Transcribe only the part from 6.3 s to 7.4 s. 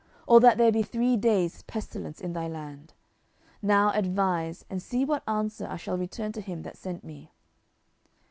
to him that sent me.